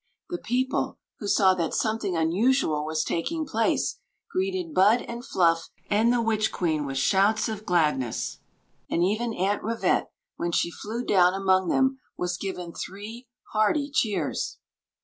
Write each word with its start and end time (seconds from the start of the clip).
The 0.31 0.39
people, 0.39 0.97
who 1.19 1.27
saw 1.27 1.53
that 1.53 1.75
something 1.75 2.15
unususd 2.15 2.83
was 2.87 3.03
taking 3.03 3.45
place, 3.45 3.99
greeted 4.31 4.73
Bud 4.73 5.03
and 5.03 5.23
Fluff 5.23 5.69
and 5.91 6.11
the 6.11 6.23
witch 6.23 6.51
queen 6.51 6.87
with 6.87 6.97
shouts 6.97 7.47
of 7.47 7.67
gladness; 7.67 8.39
and 8.89 9.03
even 9.03 9.31
Aunt 9.35 9.61
Ri 9.63 9.75
vette, 9.75 10.07
when 10.37 10.53
she 10.53 10.71
flew 10.71 11.05
down 11.05 11.33
amon^ 11.39 11.69
them, 11.69 11.99
was 12.17 12.35
given 12.39 12.73
three 12.73 13.27
hearty 13.53 13.91
cheers. 13.93 14.57